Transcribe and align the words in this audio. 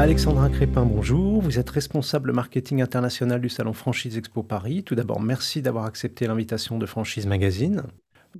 Alexandra 0.00 0.48
Crépin, 0.48 0.86
bonjour. 0.86 1.42
Vous 1.42 1.58
êtes 1.58 1.68
responsable 1.68 2.32
marketing 2.32 2.80
international 2.80 3.38
du 3.38 3.50
salon 3.50 3.74
Franchise 3.74 4.16
Expo 4.16 4.42
Paris. 4.42 4.82
Tout 4.82 4.94
d'abord, 4.94 5.20
merci 5.20 5.60
d'avoir 5.60 5.84
accepté 5.84 6.26
l'invitation 6.26 6.78
de 6.78 6.86
Franchise 6.86 7.26
Magazine. 7.26 7.82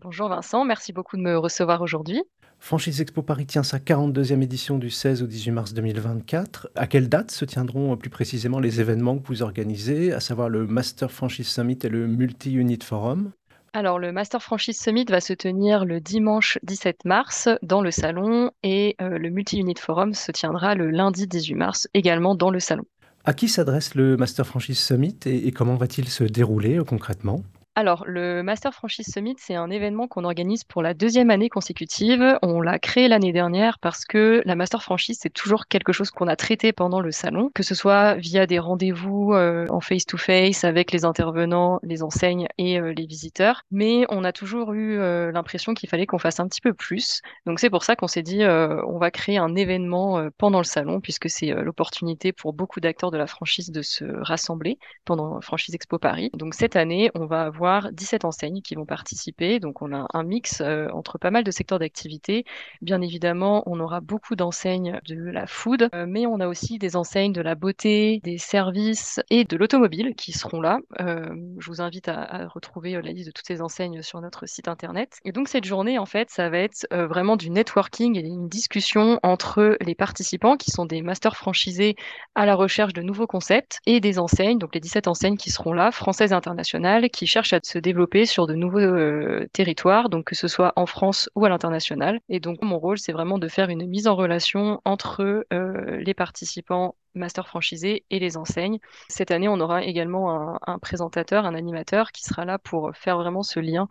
Bonjour 0.00 0.30
Vincent, 0.30 0.64
merci 0.64 0.94
beaucoup 0.94 1.18
de 1.18 1.22
me 1.22 1.36
recevoir 1.36 1.82
aujourd'hui. 1.82 2.22
Franchise 2.60 3.02
Expo 3.02 3.20
Paris 3.20 3.44
tient 3.44 3.62
sa 3.62 3.76
42e 3.76 4.40
édition 4.40 4.78
du 4.78 4.88
16 4.88 5.22
au 5.22 5.26
18 5.26 5.50
mars 5.50 5.74
2024. 5.74 6.70
À 6.76 6.86
quelle 6.86 7.10
date 7.10 7.30
se 7.30 7.44
tiendront 7.44 7.94
plus 7.98 8.08
précisément 8.08 8.58
les 8.58 8.80
événements 8.80 9.18
que 9.18 9.26
vous 9.26 9.42
organisez, 9.42 10.14
à 10.14 10.20
savoir 10.20 10.48
le 10.48 10.66
Master 10.66 11.12
Franchise 11.12 11.48
Summit 11.48 11.78
et 11.82 11.90
le 11.90 12.06
Multi-Unit 12.06 12.78
Forum? 12.82 13.32
Alors, 13.72 14.00
le 14.00 14.10
Master 14.10 14.42
Franchise 14.42 14.80
Summit 14.80 15.04
va 15.08 15.20
se 15.20 15.32
tenir 15.32 15.84
le 15.84 16.00
dimanche 16.00 16.58
17 16.64 17.04
mars 17.04 17.48
dans 17.62 17.82
le 17.82 17.92
salon 17.92 18.50
et 18.64 18.96
euh, 19.00 19.16
le 19.16 19.30
Multi-Unit 19.30 19.76
Forum 19.78 20.12
se 20.12 20.32
tiendra 20.32 20.74
le 20.74 20.90
lundi 20.90 21.28
18 21.28 21.54
mars 21.54 21.88
également 21.94 22.34
dans 22.34 22.50
le 22.50 22.58
salon. 22.58 22.84
À 23.24 23.32
qui 23.32 23.48
s'adresse 23.48 23.94
le 23.94 24.16
Master 24.16 24.44
Franchise 24.44 24.80
Summit 24.80 25.18
et 25.24 25.52
comment 25.52 25.76
va-t-il 25.76 26.08
se 26.08 26.24
dérouler 26.24 26.78
euh, 26.78 26.84
concrètement? 26.84 27.42
Alors, 27.76 28.04
le 28.04 28.42
Master 28.42 28.74
Franchise 28.74 29.06
Summit, 29.12 29.36
c'est 29.38 29.54
un 29.54 29.70
événement 29.70 30.08
qu'on 30.08 30.24
organise 30.24 30.64
pour 30.64 30.82
la 30.82 30.92
deuxième 30.92 31.30
année 31.30 31.48
consécutive. 31.48 32.36
On 32.42 32.60
l'a 32.60 32.80
créé 32.80 33.06
l'année 33.06 33.32
dernière 33.32 33.78
parce 33.78 34.04
que 34.04 34.42
la 34.44 34.56
Master 34.56 34.82
Franchise, 34.82 35.18
c'est 35.22 35.32
toujours 35.32 35.68
quelque 35.68 35.92
chose 35.92 36.10
qu'on 36.10 36.26
a 36.26 36.34
traité 36.34 36.72
pendant 36.72 37.00
le 37.00 37.12
salon, 37.12 37.48
que 37.54 37.62
ce 37.62 37.76
soit 37.76 38.16
via 38.16 38.46
des 38.46 38.58
rendez-vous 38.58 39.34
euh, 39.34 39.66
en 39.70 39.80
face-to-face 39.80 40.64
avec 40.64 40.90
les 40.90 41.04
intervenants, 41.04 41.78
les 41.84 42.02
enseignes 42.02 42.48
et 42.58 42.80
euh, 42.80 42.92
les 42.92 43.06
visiteurs. 43.06 43.62
Mais 43.70 44.04
on 44.08 44.24
a 44.24 44.32
toujours 44.32 44.72
eu 44.72 44.98
euh, 44.98 45.30
l'impression 45.30 45.72
qu'il 45.72 45.88
fallait 45.88 46.06
qu'on 46.06 46.18
fasse 46.18 46.40
un 46.40 46.48
petit 46.48 46.60
peu 46.60 46.74
plus. 46.74 47.22
Donc, 47.46 47.60
c'est 47.60 47.70
pour 47.70 47.84
ça 47.84 47.94
qu'on 47.94 48.08
s'est 48.08 48.22
dit, 48.22 48.42
on 48.44 48.98
va 48.98 49.12
créer 49.12 49.38
un 49.38 49.54
événement 49.54 50.28
pendant 50.38 50.58
le 50.58 50.64
salon, 50.64 51.00
puisque 51.00 51.30
c'est 51.30 51.52
l'opportunité 51.52 52.32
pour 52.32 52.52
beaucoup 52.52 52.80
d'acteurs 52.80 53.12
de 53.12 53.16
la 53.16 53.28
franchise 53.28 53.70
de 53.70 53.80
se 53.80 54.04
rassembler 54.22 54.78
pendant 55.04 55.40
Franchise 55.40 55.74
Expo 55.74 55.98
Paris. 55.98 56.30
Donc, 56.34 56.54
cette 56.54 56.74
année, 56.74 57.10
on 57.14 57.26
va 57.26 57.42
avoir 57.42 57.69
17 57.92 58.24
enseignes 58.24 58.62
qui 58.62 58.74
vont 58.74 58.86
participer. 58.86 59.60
Donc 59.60 59.82
on 59.82 59.92
a 59.94 60.06
un 60.12 60.22
mix 60.22 60.60
euh, 60.60 60.88
entre 60.92 61.18
pas 61.18 61.30
mal 61.30 61.44
de 61.44 61.50
secteurs 61.50 61.78
d'activité. 61.78 62.44
Bien 62.82 63.00
évidemment, 63.00 63.62
on 63.66 63.80
aura 63.80 64.00
beaucoup 64.00 64.36
d'enseignes 64.36 65.00
de 65.06 65.16
la 65.16 65.46
food, 65.46 65.88
euh, 65.94 66.06
mais 66.08 66.26
on 66.26 66.40
a 66.40 66.48
aussi 66.48 66.78
des 66.78 66.96
enseignes 66.96 67.32
de 67.32 67.40
la 67.40 67.54
beauté, 67.54 68.20
des 68.24 68.38
services 68.38 69.20
et 69.30 69.44
de 69.44 69.56
l'automobile 69.56 70.14
qui 70.16 70.32
seront 70.32 70.60
là. 70.60 70.78
Euh, 71.00 71.34
je 71.58 71.66
vous 71.68 71.80
invite 71.80 72.08
à, 72.08 72.48
retrouver 72.48 72.92
la 72.92 73.12
liste 73.12 73.28
de 73.28 73.32
toutes 73.32 73.46
ces 73.46 73.60
enseignes 73.60 74.02
sur 74.02 74.20
notre 74.20 74.46
site 74.46 74.68
internet. 74.68 75.18
Et 75.24 75.32
donc 75.32 75.48
cette 75.48 75.64
journée, 75.64 75.98
en 75.98 76.06
fait, 76.06 76.30
ça 76.30 76.48
va 76.48 76.58
être 76.58 76.86
vraiment 76.90 77.36
du 77.36 77.50
networking 77.50 78.16
et 78.16 78.26
une 78.26 78.48
discussion 78.48 79.20
entre 79.22 79.76
les 79.80 79.94
participants 79.94 80.56
qui 80.56 80.70
sont 80.70 80.86
des 80.86 81.02
masters 81.02 81.36
franchisés 81.36 81.96
à 82.34 82.46
la 82.46 82.54
recherche 82.54 82.92
de 82.92 83.02
nouveaux 83.02 83.26
concepts 83.26 83.80
et 83.86 84.00
des 84.00 84.18
enseignes, 84.18 84.58
donc 84.58 84.74
les 84.74 84.80
17 84.80 85.08
enseignes 85.08 85.36
qui 85.36 85.50
seront 85.50 85.72
là, 85.72 85.90
françaises 85.90 86.32
et 86.32 86.34
internationales, 86.34 87.10
qui 87.10 87.26
cherchent 87.26 87.49
à 87.52 87.60
se 87.62 87.78
développer 87.78 88.26
sur 88.26 88.46
de 88.46 88.54
nouveaux 88.54 88.78
euh, 88.78 89.46
territoires, 89.52 90.08
donc 90.08 90.26
que 90.26 90.34
ce 90.34 90.48
soit 90.48 90.72
en 90.76 90.86
France 90.86 91.28
ou 91.34 91.44
à 91.44 91.48
l'international. 91.48 92.20
Et 92.28 92.40
donc 92.40 92.62
mon 92.62 92.78
rôle, 92.78 92.98
c'est 92.98 93.12
vraiment 93.12 93.38
de 93.38 93.48
faire 93.48 93.68
une 93.70 93.86
mise 93.86 94.06
en 94.06 94.16
relation 94.16 94.80
entre 94.84 95.44
euh, 95.52 95.96
les 95.98 96.14
participants 96.14 96.96
master 97.14 97.48
franchisés 97.48 98.04
et 98.10 98.18
les 98.18 98.36
enseignes. 98.36 98.78
Cette 99.08 99.30
année, 99.30 99.48
on 99.48 99.60
aura 99.60 99.82
également 99.82 100.30
un, 100.32 100.58
un, 100.66 100.78
présentateur, 100.78 101.44
un 101.44 101.54
animateur 101.54 102.12
qui 102.12 102.22
sera 102.22 102.44
là 102.44 102.58
pour 102.58 102.92
faire 102.94 103.18
vraiment 103.18 103.42
ce 103.42 103.58
lien 103.58 103.88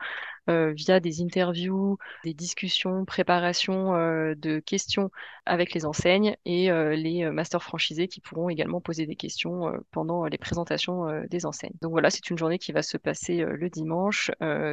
euh, 0.49 0.73
via 0.75 0.99
des 0.99 1.21
interviews, 1.21 1.97
des 2.23 2.33
discussions, 2.33 3.05
préparation 3.05 3.95
euh, 3.95 4.33
de 4.35 4.59
questions 4.59 5.11
avec 5.45 5.73
les 5.73 5.85
enseignes 5.85 6.35
et 6.45 6.71
euh, 6.71 6.95
les 6.95 7.29
masters 7.29 7.61
franchisés 7.61 8.07
qui 8.07 8.19
pourront 8.19 8.49
également 8.49 8.81
poser 8.81 9.05
des 9.05 9.15
questions 9.15 9.71
pendant 9.91 10.25
les 10.25 10.37
présentations 10.37 11.07
des 11.29 11.45
enseignes. 11.45 11.73
Donc 11.81 11.91
voilà, 11.91 12.09
c'est 12.09 12.29
une 12.29 12.37
journée 12.37 12.57
qui 12.57 12.71
va 12.71 12.81
se 12.81 12.97
passer 12.97 13.43
le 13.43 13.69
dimanche, 13.69 14.31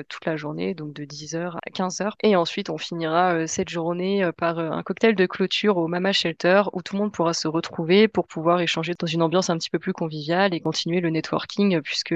toute 0.09 0.25
la 0.26 0.36
journée, 0.36 0.75
donc 0.75 0.92
de 0.92 1.04
10h 1.04 1.56
à 1.56 1.70
15h. 1.70 2.12
Et 2.22 2.36
ensuite, 2.36 2.70
on 2.70 2.78
finira 2.78 3.47
cette 3.47 3.69
journée 3.69 4.28
par 4.36 4.59
un 4.59 4.82
cocktail 4.82 5.15
de 5.15 5.26
clôture 5.26 5.76
au 5.78 5.88
Mama 5.88 6.12
Shelter 6.12 6.62
où 6.72 6.82
tout 6.82 6.97
le 6.97 7.03
monde 7.03 7.12
pourra 7.12 7.32
se 7.32 7.48
retrouver 7.48 8.09
pour 8.09 8.26
pouvoir 8.26 8.60
échanger 8.60 8.94
dans 8.98 9.06
une 9.06 9.22
ambiance 9.22 9.50
un 9.50 9.56
petit 9.56 9.70
peu 9.70 9.78
plus 9.78 9.92
conviviale 9.92 10.54
et 10.54 10.60
continuer 10.60 11.00
le 11.00 11.10
networking 11.10 11.81
puisque 11.81 12.15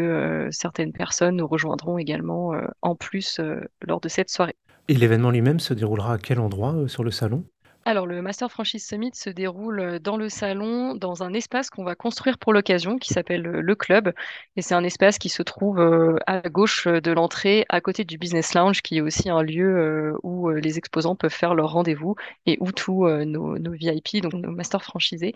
certaines 0.50 0.92
personnes 0.92 1.36
nous 1.36 1.46
rejoindront 1.46 1.98
également 1.98 2.52
en 2.82 2.94
plus 2.94 3.40
lors 3.82 4.00
de 4.00 4.08
cette 4.08 4.30
soirée. 4.30 4.56
Et 4.88 4.94
l'événement 4.94 5.30
lui-même 5.30 5.60
se 5.60 5.74
déroulera 5.74 6.14
à 6.14 6.18
quel 6.18 6.40
endroit 6.40 6.74
euh, 6.74 6.88
sur 6.88 7.04
le 7.04 7.10
salon? 7.10 7.44
Alors, 7.90 8.06
le 8.06 8.22
Master 8.22 8.52
Franchise 8.52 8.86
Summit 8.86 9.10
se 9.14 9.30
déroule 9.30 9.80
euh, 9.80 9.98
dans 9.98 10.16
le 10.16 10.28
salon, 10.28 10.94
dans 10.94 11.24
un 11.24 11.34
espace 11.34 11.70
qu'on 11.70 11.82
va 11.82 11.96
construire 11.96 12.38
pour 12.38 12.52
l'occasion, 12.52 12.98
qui 12.98 13.12
s'appelle 13.12 13.42
le 13.42 13.74
Club. 13.74 14.12
Et 14.54 14.62
c'est 14.62 14.74
un 14.74 14.84
espace 14.84 15.18
qui 15.18 15.28
se 15.28 15.42
trouve 15.42 15.80
à 16.26 16.40
gauche 16.48 16.86
de 16.86 17.10
l'entrée, 17.10 17.64
à 17.68 17.80
côté 17.80 18.04
du 18.04 18.16
Business 18.16 18.54
Lounge, 18.54 18.82
qui 18.82 18.98
est 18.98 19.00
aussi 19.00 19.28
un 19.28 19.42
lieu 19.42 20.14
où 20.22 20.50
les 20.50 20.78
exposants 20.78 21.16
peuvent 21.16 21.32
faire 21.32 21.54
leur 21.54 21.72
rendez-vous 21.72 22.14
et 22.46 22.58
où 22.60 22.70
tous 22.70 23.08
nos, 23.08 23.56
VIP, 23.72 24.22
donc 24.22 24.34
nos 24.34 24.50
Master 24.50 24.82
franchisés, 24.82 25.34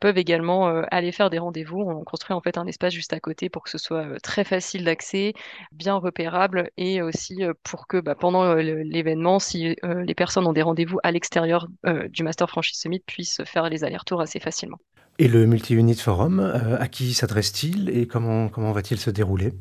peuvent 0.00 0.18
également 0.18 0.66
aller 0.90 1.12
faire 1.12 1.30
des 1.30 1.38
rendez-vous. 1.38 1.80
On 1.80 2.04
construit 2.04 2.34
en 2.34 2.40
fait 2.40 2.58
un 2.58 2.66
espace 2.66 2.92
juste 2.92 3.12
à 3.12 3.20
côté 3.20 3.48
pour 3.48 3.62
que 3.62 3.70
ce 3.70 3.78
soit 3.78 4.20
très 4.22 4.44
facile 4.44 4.84
d'accès, 4.84 5.34
bien 5.72 5.94
repérable 5.94 6.70
et 6.76 7.00
aussi 7.00 7.42
pour 7.62 7.86
que 7.86 7.98
bah, 8.00 8.14
pendant 8.14 8.54
l'événement, 8.54 9.38
si 9.38 9.76
les 9.82 10.14
personnes 10.14 10.46
ont 10.46 10.52
des 10.52 10.62
rendez-vous 10.62 10.98
à 11.02 11.12
l'extérieur 11.12 11.68
euh, 11.94 12.08
du 12.08 12.22
Master 12.22 12.48
Franchise 12.48 12.78
Summit 12.78 13.02
puisse 13.06 13.40
faire 13.44 13.68
les 13.68 13.84
allers-retours 13.84 14.20
assez 14.20 14.40
facilement. 14.40 14.78
Et 15.18 15.28
le 15.28 15.46
Multi-Unit 15.46 15.94
Forum, 15.94 16.40
euh, 16.40 16.76
à 16.78 16.88
qui 16.88 17.14
s'adresse-t-il 17.14 17.88
et 17.88 18.06
comment, 18.06 18.48
comment 18.48 18.72
va-t-il 18.72 18.98
se 18.98 19.10
dérouler? 19.10 19.52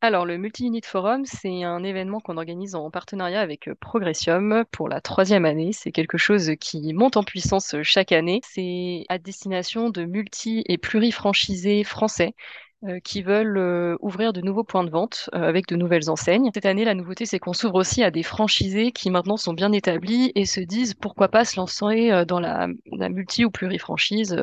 Alors, 0.00 0.24
le 0.26 0.38
Multi-Unit 0.38 0.82
Forum, 0.84 1.24
c'est 1.24 1.64
un 1.64 1.82
événement 1.82 2.20
qu'on 2.20 2.36
organise 2.36 2.76
en 2.76 2.88
partenariat 2.90 3.40
avec 3.40 3.66
euh, 3.66 3.74
Progressium 3.80 4.64
pour 4.70 4.88
la 4.88 5.00
troisième 5.00 5.44
année. 5.44 5.72
C'est 5.72 5.90
quelque 5.90 6.18
chose 6.18 6.52
qui 6.60 6.92
monte 6.92 7.16
en 7.16 7.24
puissance 7.24 7.74
chaque 7.82 8.12
année. 8.12 8.40
C'est 8.44 9.04
à 9.08 9.18
destination 9.18 9.90
de 9.90 10.04
multi- 10.04 10.62
et 10.66 10.78
plurifranchisés 10.78 11.82
français 11.82 12.34
qui 13.02 13.22
veulent 13.22 13.58
euh, 13.58 13.96
ouvrir 14.00 14.32
de 14.32 14.40
nouveaux 14.40 14.64
points 14.64 14.84
de 14.84 14.90
vente 14.90 15.28
euh, 15.34 15.42
avec 15.42 15.66
de 15.66 15.76
nouvelles 15.76 16.10
enseignes. 16.10 16.50
Cette 16.54 16.66
année, 16.66 16.84
la 16.84 16.94
nouveauté, 16.94 17.26
c'est 17.26 17.38
qu'on 17.38 17.52
s'ouvre 17.52 17.74
aussi 17.74 18.04
à 18.04 18.10
des 18.10 18.22
franchisés 18.22 18.92
qui 18.92 19.10
maintenant 19.10 19.36
sont 19.36 19.52
bien 19.52 19.72
établis 19.72 20.30
et 20.36 20.46
se 20.46 20.60
disent 20.60 20.94
pourquoi 20.94 21.28
pas 21.28 21.44
se 21.44 21.56
lancer 21.56 22.24
dans 22.26 22.40
la, 22.40 22.68
la 22.92 23.08
multi 23.08 23.44
ou 23.44 23.50
plurifranchise. 23.50 24.36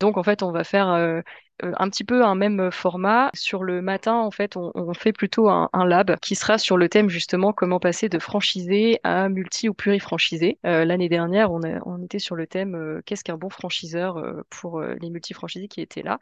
Donc, 0.00 0.16
en 0.16 0.22
fait, 0.22 0.42
on 0.42 0.50
va 0.50 0.64
faire 0.64 1.22
un 1.62 1.88
petit 1.88 2.04
peu 2.04 2.24
un 2.24 2.34
même 2.34 2.70
format. 2.70 3.30
Sur 3.34 3.64
le 3.64 3.82
matin, 3.82 4.14
en 4.14 4.30
fait, 4.30 4.56
on, 4.56 4.94
fait 4.94 5.12
plutôt 5.12 5.48
un, 5.48 5.68
lab 5.86 6.16
qui 6.20 6.34
sera 6.34 6.58
sur 6.58 6.76
le 6.76 6.88
thème 6.88 7.08
justement 7.08 7.52
comment 7.52 7.80
passer 7.80 8.08
de 8.08 8.18
franchisé 8.18 9.00
à 9.04 9.28
multi 9.28 9.68
ou 9.68 9.74
plurifranchisé. 9.74 10.58
Euh, 10.66 10.84
L'année 10.84 11.08
dernière, 11.08 11.50
on, 11.52 12.02
était 12.02 12.18
sur 12.18 12.36
le 12.36 12.46
thème 12.46 13.00
qu'est-ce 13.06 13.24
qu'un 13.24 13.36
bon 13.36 13.50
franchiseur 13.50 14.22
pour 14.50 14.80
les 14.80 15.10
multifranchisés 15.10 15.68
qui 15.68 15.80
étaient 15.80 16.02
là. 16.02 16.18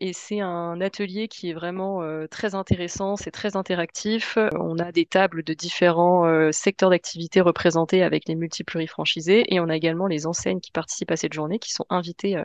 Et 0.00 0.12
c'est 0.12 0.40
un 0.40 0.80
atelier 0.80 1.26
qui 1.28 1.50
est 1.50 1.52
vraiment 1.52 2.02
euh, 2.02 2.26
très 2.28 2.54
intéressant, 2.54 3.16
c'est 3.16 3.30
très 3.30 3.56
interactif. 3.56 4.38
On 4.58 4.78
a 4.78 4.92
des 4.92 5.04
tables 5.06 5.42
de 5.42 5.52
différents 5.52 6.26
euh, 6.26 6.52
secteurs 6.52 6.90
d'activité 6.90 7.40
représentés 7.40 8.02
avec 8.02 8.28
les 8.28 8.36
multiples 8.36 8.86
franchisés 8.86 9.52
et 9.52 9.58
on 9.58 9.68
a 9.68 9.76
également 9.76 10.06
les 10.06 10.26
enseignes 10.26 10.60
qui 10.60 10.70
participent 10.70 11.10
à 11.10 11.16
cette 11.16 11.32
journée 11.32 11.58
qui 11.58 11.72
sont 11.72 11.86
invitées 11.90 12.36
euh, 12.36 12.44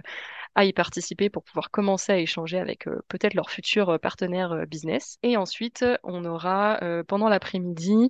à 0.56 0.66
y 0.66 0.74
participer 0.74 1.30
pour 1.30 1.44
pouvoir 1.44 1.70
commencer 1.70 2.12
à 2.14 2.18
échanger 2.18 2.58
avec 2.60 2.86
peut-être 3.08 3.34
leurs 3.34 3.50
futurs 3.52 4.00
partenaires 4.00 4.66
business. 4.68 5.18
Et 5.22 5.38
ensuite, 5.38 5.86
on 6.04 6.26
aura 6.26 6.80
pendant 7.08 7.30
l'après-midi 7.30 8.10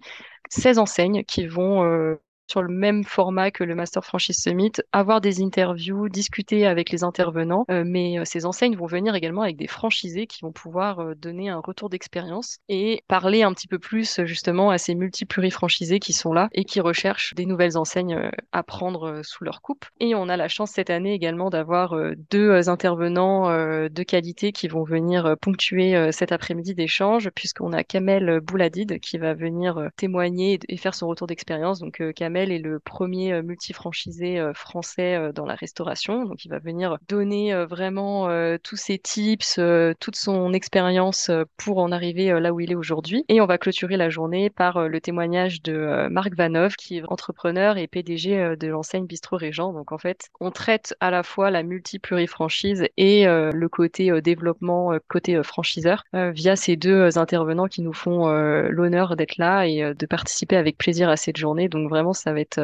16 0.49 0.79
enseignes 0.79 1.23
qui 1.23 1.47
vont 1.47 2.17
sur 2.47 2.61
le 2.61 2.69
même 2.69 3.03
format 3.03 3.51
que 3.51 3.63
le 3.63 3.75
Master 3.75 4.03
Franchise 4.03 4.37
Summit, 4.39 4.73
avoir 4.91 5.21
des 5.21 5.41
interviews, 5.41 6.09
discuter 6.09 6.65
avec 6.65 6.91
les 6.91 7.03
intervenants, 7.03 7.65
euh, 7.71 7.83
mais 7.85 8.19
euh, 8.19 8.25
ces 8.25 8.45
enseignes 8.45 8.75
vont 8.75 8.85
venir 8.85 9.15
également 9.15 9.41
avec 9.41 9.57
des 9.57 9.67
franchisés 9.67 10.27
qui 10.27 10.41
vont 10.41 10.51
pouvoir 10.51 10.99
euh, 10.99 11.15
donner 11.15 11.49
un 11.49 11.59
retour 11.59 11.89
d'expérience 11.89 12.59
et 12.69 13.03
parler 13.07 13.43
un 13.43 13.53
petit 13.53 13.67
peu 13.67 13.79
plus 13.79 14.21
justement 14.25 14.69
à 14.69 14.77
ces 14.77 14.95
multi-plurifranchisés 14.95 15.99
qui 15.99 16.13
sont 16.13 16.33
là 16.33 16.49
et 16.51 16.65
qui 16.65 16.79
recherchent 16.79 17.33
des 17.35 17.45
nouvelles 17.45 17.77
enseignes 17.77 18.29
à 18.51 18.63
prendre 18.63 19.21
sous 19.23 19.43
leur 19.43 19.61
coupe. 19.61 19.85
Et 19.99 20.15
on 20.15 20.29
a 20.29 20.37
la 20.37 20.47
chance 20.47 20.71
cette 20.71 20.89
année 20.89 21.13
également 21.13 21.49
d'avoir 21.49 21.95
deux 22.31 22.69
intervenants 22.69 23.49
de 23.49 24.03
qualité 24.03 24.51
qui 24.51 24.67
vont 24.67 24.83
venir 24.83 25.35
ponctuer 25.41 26.11
cet 26.11 26.31
après-midi 26.31 26.75
d'échange, 26.75 27.29
puisqu'on 27.31 27.73
a 27.73 27.83
Kamel 27.83 28.39
Bouladid 28.41 28.99
qui 28.99 29.17
va 29.17 29.33
venir 29.33 29.89
témoigner 29.97 30.59
et 30.67 30.77
faire 30.77 30.95
son 30.95 31.07
retour 31.07 31.27
d'expérience. 31.27 31.79
Donc 31.79 32.01
Kamel 32.15 32.34
Est 32.35 32.59
le 32.59 32.79
premier 32.79 33.41
multifranchisé 33.41 34.45
français 34.53 35.31
dans 35.33 35.45
la 35.45 35.55
restauration. 35.55 36.25
Donc, 36.25 36.43
il 36.43 36.49
va 36.49 36.59
venir 36.59 36.97
donner 37.07 37.55
vraiment 37.65 38.27
tous 38.61 38.75
ses 38.75 38.99
tips, 38.99 39.57
toute 40.01 40.17
son 40.17 40.51
expérience 40.51 41.31
pour 41.55 41.77
en 41.77 41.93
arriver 41.93 42.37
là 42.41 42.51
où 42.51 42.59
il 42.59 42.73
est 42.73 42.75
aujourd'hui. 42.75 43.23
Et 43.29 43.39
on 43.39 43.45
va 43.45 43.57
clôturer 43.57 43.95
la 43.95 44.09
journée 44.09 44.49
par 44.49 44.89
le 44.89 44.99
témoignage 44.99 45.61
de 45.61 46.09
Marc 46.09 46.35
Vanov, 46.35 46.75
qui 46.75 46.97
est 46.97 47.03
entrepreneur 47.07 47.77
et 47.77 47.87
PDG 47.87 48.57
de 48.59 48.67
l'enseigne 48.67 49.05
Bistro 49.05 49.37
Régent. 49.37 49.71
Donc, 49.71 49.93
en 49.93 49.97
fait, 49.97 50.27
on 50.41 50.51
traite 50.51 50.93
à 50.99 51.11
la 51.11 51.23
fois 51.23 51.51
la 51.51 51.63
multi-plurifranchise 51.63 52.85
et 52.97 53.25
le 53.25 53.67
côté 53.69 54.21
développement, 54.21 54.91
côté 55.07 55.41
franchiseur, 55.41 56.03
via 56.11 56.57
ces 56.57 56.75
deux 56.75 57.17
intervenants 57.17 57.67
qui 57.67 57.81
nous 57.81 57.93
font 57.93 58.27
l'honneur 58.27 59.15
d'être 59.15 59.37
là 59.37 59.65
et 59.65 59.93
de 59.93 60.05
participer 60.05 60.57
avec 60.57 60.77
plaisir 60.77 61.07
à 61.07 61.15
cette 61.15 61.37
journée. 61.37 61.69
Donc, 61.69 61.89
vraiment, 61.89 62.11
ça 62.25 62.33
va 62.33 62.41
être 62.41 62.59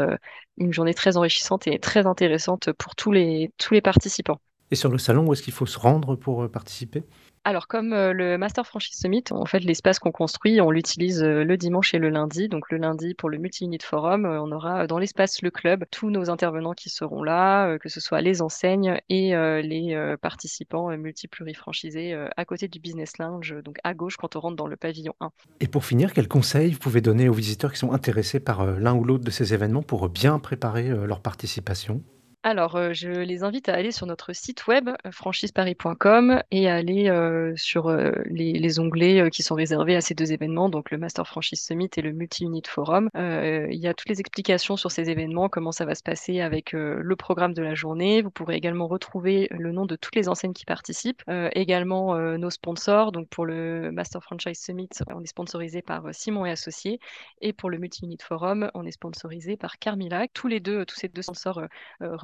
une 0.57 0.73
journée 0.73 0.93
très 0.93 1.15
enrichissante 1.15 1.67
et 1.67 1.79
très 1.79 2.05
intéressante 2.05 2.71
pour 2.73 2.95
tous 2.95 3.11
les, 3.11 3.51
tous 3.57 3.73
les 3.73 3.81
participants. 3.81 4.41
Et 4.71 4.75
sur 4.75 4.89
le 4.89 4.97
salon, 4.97 5.27
où 5.27 5.33
est-ce 5.33 5.43
qu'il 5.43 5.53
faut 5.53 5.65
se 5.65 5.77
rendre 5.77 6.15
pour 6.15 6.49
participer? 6.49 7.03
Alors, 7.43 7.67
comme 7.67 7.91
euh, 7.93 8.13
le 8.13 8.37
Master 8.37 8.67
Franchise 8.67 8.99
Summit, 8.99 9.23
en 9.31 9.45
fait, 9.45 9.61
l'espace 9.61 9.97
qu'on 9.97 10.11
construit, 10.11 10.61
on 10.61 10.69
l'utilise 10.69 11.23
euh, 11.23 11.43
le 11.43 11.57
dimanche 11.57 11.95
et 11.95 11.97
le 11.97 12.09
lundi. 12.09 12.49
Donc, 12.49 12.69
le 12.69 12.77
lundi, 12.77 13.15
pour 13.15 13.29
le 13.29 13.39
Multi-Unit 13.39 13.79
Forum, 13.81 14.25
euh, 14.25 14.39
on 14.39 14.51
aura 14.51 14.85
dans 14.85 14.99
l'espace 14.99 15.41
Le 15.41 15.49
Club 15.49 15.85
tous 15.89 16.11
nos 16.11 16.29
intervenants 16.29 16.73
qui 16.73 16.91
seront 16.91 17.23
là, 17.23 17.79
que 17.79 17.89
ce 17.89 17.99
soit 17.99 18.21
les 18.21 18.43
enseignes 18.43 18.99
et 19.09 19.31
les 19.31 20.15
participants 20.21 20.95
multi-plurifranchisés 20.97 22.13
à 22.35 22.45
côté 22.45 22.67
du 22.67 22.79
Business 22.79 23.17
Lounge, 23.17 23.55
donc 23.63 23.77
à 23.83 23.93
gauche 23.93 24.17
quand 24.17 24.35
on 24.35 24.39
rentre 24.39 24.55
dans 24.55 24.67
le 24.67 24.75
pavillon 24.75 25.13
1. 25.19 25.31
Et 25.59 25.67
pour 25.67 25.85
finir, 25.85 26.13
quels 26.13 26.27
conseils 26.27 26.71
vous 26.71 26.79
pouvez 26.79 27.01
donner 27.01 27.29
aux 27.29 27.33
visiteurs 27.33 27.71
qui 27.71 27.79
sont 27.79 27.91
intéressés 27.91 28.39
par 28.39 28.65
l'un 28.65 28.93
ou 28.93 29.03
l'autre 29.03 29.23
de 29.23 29.31
ces 29.31 29.53
événements 29.53 29.83
pour 29.83 30.09
bien 30.09 30.39
préparer 30.39 30.89
leur 30.89 31.21
participation? 31.21 32.01
Alors, 32.43 32.75
euh, 32.75 32.91
je 32.91 33.11
les 33.11 33.43
invite 33.43 33.69
à 33.69 33.75
aller 33.75 33.91
sur 33.91 34.07
notre 34.07 34.33
site 34.33 34.65
web 34.65 34.89
euh, 34.89 35.11
franchiseparis.com 35.11 36.41
et 36.49 36.69
à 36.71 36.75
aller 36.75 37.07
euh, 37.07 37.53
sur 37.55 37.95
les, 38.25 38.79
onglets 38.79 39.29
qui 39.29 39.43
sont 39.43 39.53
réservés 39.53 39.95
à 39.95 40.01
ces 40.01 40.15
deux 40.15 40.31
événements, 40.31 40.69
donc 40.69 40.89
le 40.89 40.97
Master 40.97 41.27
Franchise 41.27 41.61
Summit 41.61 41.89
et 41.97 42.01
le 42.01 42.13
Multi-Unit 42.13 42.63
Forum. 42.65 43.09
il 43.15 43.77
y 43.77 43.87
a 43.87 43.93
toutes 43.93 44.07
les 44.07 44.21
explications 44.21 44.77
sur 44.77 44.91
ces 44.91 45.09
événements, 45.09 45.49
comment 45.49 45.71
ça 45.71 45.85
va 45.85 45.93
se 45.93 46.01
passer 46.01 46.39
avec 46.39 46.71
le 46.71 47.15
programme 47.15 47.53
de 47.53 47.61
la 47.61 47.75
journée. 47.75 48.21
Vous 48.21 48.31
pourrez 48.31 48.55
également 48.55 48.87
retrouver 48.87 49.47
le 49.51 49.71
nom 49.71 49.85
de 49.85 49.97
toutes 49.97 50.15
les 50.15 50.29
enseignes 50.29 50.53
qui 50.53 50.65
participent, 50.65 51.21
également 51.53 52.15
nos 52.37 52.49
sponsors. 52.49 53.11
Donc 53.11 53.27
pour 53.27 53.45
le 53.45 53.91
Master 53.91 54.23
Franchise 54.23 54.59
Summit, 54.59 54.89
on 55.13 55.21
est 55.21 55.27
sponsorisé 55.27 55.81
par 55.81 56.03
Simon 56.13 56.45
et 56.45 56.51
Associés, 56.51 56.99
et 57.41 57.51
pour 57.51 57.69
le 57.69 57.77
Multi-Unit 57.77 58.19
Forum, 58.21 58.71
on 58.73 58.85
est 58.85 58.91
sponsorisé 58.91 59.57
par 59.57 59.79
Carmila. 59.79 60.27
Tous 60.33 60.47
les 60.47 60.61
deux, 60.61 60.85
tous 60.85 60.95
ces 60.95 61.09
deux 61.09 61.21
sponsors 61.21 61.61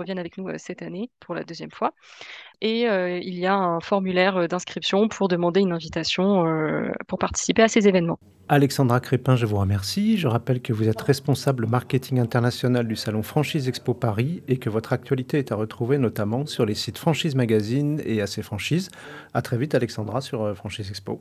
viennent 0.07 0.19
avec 0.19 0.37
nous 0.37 0.47
euh, 0.47 0.55
cette 0.57 0.81
année 0.81 1.11
pour 1.19 1.35
la 1.35 1.43
deuxième 1.43 1.69
fois. 1.69 1.93
Et 2.61 2.89
euh, 2.89 3.19
il 3.19 3.37
y 3.37 3.45
a 3.45 3.55
un 3.55 3.79
formulaire 3.79 4.37
euh, 4.37 4.47
d'inscription 4.47 5.07
pour 5.07 5.27
demander 5.27 5.59
une 5.59 5.73
invitation 5.73 6.45
pour 7.07 7.19
participer 7.19 7.61
à 7.61 7.67
ces 7.67 7.87
événements. 7.87 8.19
Alexandra 8.49 8.99
Crépin, 8.99 9.35
je 9.35 9.45
vous 9.45 9.57
remercie. 9.57 10.17
Je 10.17 10.27
rappelle 10.27 10.61
que 10.61 10.71
vous 10.71 10.87
êtes 10.87 11.01
responsable 11.01 11.67
marketing 11.67 12.19
international 12.19 12.87
du 12.87 12.95
salon 12.95 13.21
Franchise 13.21 13.67
Expo 13.67 13.93
Paris 13.93 14.41
et 14.47 14.57
que 14.57 14.69
votre 14.69 14.93
actualité 14.93 15.37
est 15.37 15.51
à 15.51 15.55
retrouver 15.55 15.97
notamment 15.97 16.45
sur 16.45 16.65
les 16.65 16.75
sites 16.75 16.97
Franchise 16.97 17.35
Magazine 17.35 18.01
et 18.05 18.21
AC 18.21 18.41
Franchise. 18.41 18.89
À 19.33 19.41
très 19.41 19.57
vite 19.57 19.75
Alexandra 19.75 20.21
sur 20.21 20.55
Franchise 20.55 20.89
Expo. 20.89 21.15